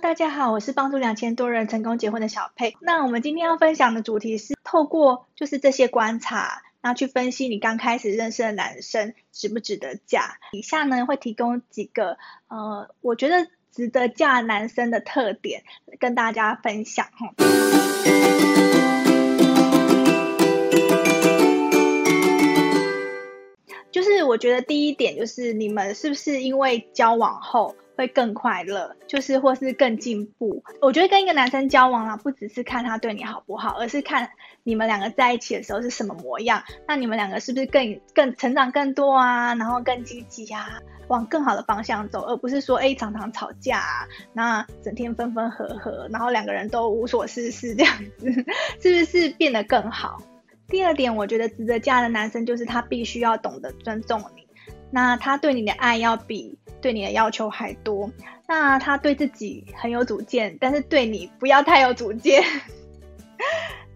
[0.00, 2.76] 大家好，我是帮助两千多人成功结婚的小佩。
[2.80, 10.38] 那我们今天要分享的主题是透过就是这些观察，然后去分析你刚开始认识的男生值不值得嫁。
[10.52, 12.16] 以下呢会提供几个
[12.46, 15.64] 呃，我觉得值得嫁男生的特点
[15.98, 17.34] 跟大家分享哈。
[23.90, 27.74] 就是我觉得第一点就是你们是不是因为交往后。
[27.98, 30.62] 会更快乐，就是或是更进步。
[30.80, 34.30] 我觉得跟一个男生交往啊，不只是看他对你好不好，而是看
[34.62, 36.62] 你们两个在一起的时候是什么模样。
[36.86, 39.52] 那你们两个是不是更更成长更多啊？
[39.56, 48.32] 然后更积极啊，往更好的方向走，而不是说哎常常吵架，啊那整天分分合合，然后两个人都无所事事这样子，
[48.80, 50.22] 是不是变得更好？
[50.68, 54.46] 第二点，我觉得值得嫁的男生就是他必须要懂得尊重你，
[54.88, 56.56] 那他对你的爱要比。
[56.80, 58.10] 对你的要求还多，
[58.46, 62.42] 那他对自己很有主见，但是对你不要太有主见。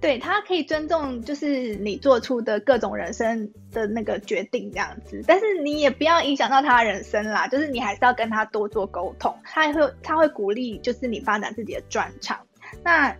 [0.00, 7.46] 对他可以尊重，就是你做出的各种人生的那个决定这样子，但是你也不要影响到他人生啦。
[7.46, 12.36] 就是你还是要跟他多做沟通，他会他会鼓励，就是你发展自己的专长。
[12.82, 13.16] 那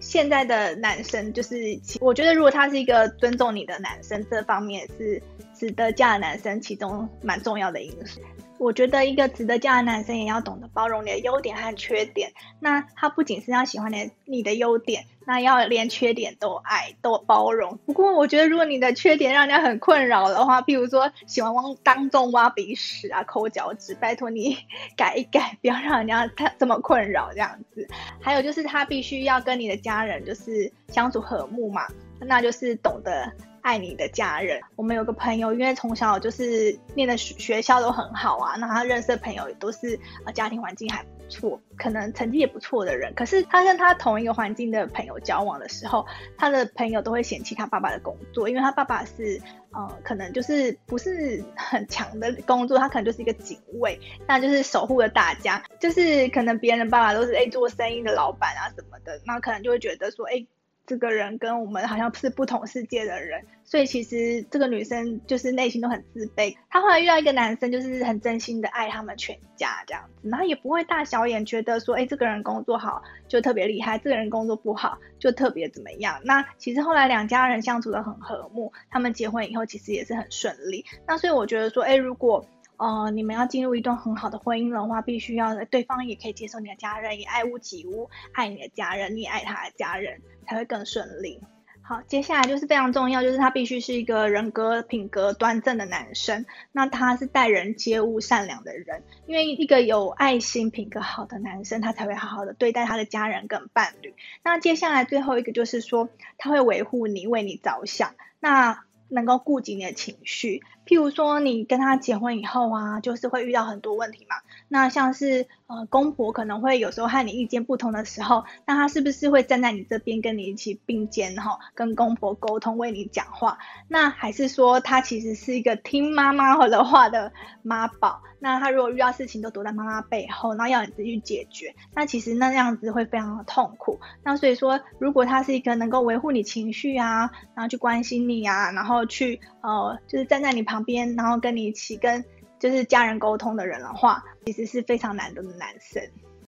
[0.00, 1.56] 现在的男生，就是
[2.00, 5.22] 我觉得如果他是一个尊重你的男生，这方面是
[5.54, 8.20] 值得嫁的男生其中蛮重要的因素。
[8.58, 12.32] 我觉得一个值得嫁的男生也要懂得包容你的优点和缺点。
[12.60, 17.78] 那他不仅是要喜欢你你的优点，那要连缺点都爱都包容。
[17.86, 24.58] 不过我觉得如果你的缺点让人家很困扰的话，譬如说喜欢往当众挖鼻屎啊、抠脚趾，拜托你
[24.96, 27.86] 改一改，不要让人家他这么困扰这样子。
[28.20, 31.86] 还有就是他必须要跟你的家人就是相处和睦嘛，
[32.20, 33.32] 那就是懂得。
[33.68, 43.12] 爱你的家人，我们有个朋友，因为从小就是念的学学校都很好啊，那他认识的朋友也都是呃家庭环境还不错，可能成绩也不错的人。
[43.14, 46.06] 可是他跟他同一个环境的朋友交往的时候，
[46.38, 49.38] 他的朋友都会嫌弃他爸爸的工作，因为他爸爸是
[49.72, 60.46] 呃可能就是不是很强的工作，他可能就是一个警卫，那就是守护了大家，就是可能别人的爸爸都是哎做生意的老板啊什么的，那可能就会觉得说哎。
[60.88, 66.56] 这个人跟我们好像是不同世界的人，所以其实这个女生就是内心都很自卑。
[66.70, 76.18] 她后来遇到一个男生，就是很真心的爱他们全家这样子，然后也不会大小眼，觉得说，哎，这个人工作好就特别厉害，这个人工作不好就特别怎么样。
[76.24, 80.86] 那其实后来两家人相处的很和睦，他们结婚以后其实也是很顺利。
[81.06, 82.46] 那所以我觉得说，哎，如果
[82.78, 91.40] 呃，你们要进入一段很好的婚姻的话，必须要对方也可以接受你的家人，也爱屋及乌，爱你的家人，你也爱他的家人，才会更顺利。
[91.82, 104.14] 好，接下来就是非常重要，就是他必须是一个人格品格端正的男生，那他是待人接物善良的人，因为一个有爱心、品格好的男生，他才会好好的对待他的家人跟伴侣。
[104.44, 108.14] 那接下来最后一个就是说，他会维护你，为你着想。
[108.38, 114.36] 那能够顾及你的情绪，譬如说你跟他结婚以后啊，就是会遇到很多问题嘛。
[114.68, 123.58] 那像是呃公婆可能会有时候和你意见不同的时候，那他是不是会站在你这边跟你一起并肩哈，跟公婆沟通为你讲话？
[123.86, 128.22] 那还是说他其实是一个听妈妈的话的妈宝？
[128.40, 133.98] 那他如果遇到事情都躲在妈妈背后，然后要你自己去解决，那其实那样子会非常的痛苦。
[134.22, 142.24] 那所以说，如果他是一个能够维护你情绪啊，然后去关心你啊，然后去呃就是站在你旁旁边，然后跟你一起跟
[142.60, 146.00] 就是家人沟通的人的话，其实是非常难得的男生。